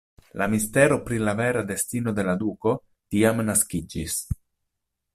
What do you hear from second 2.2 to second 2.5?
de la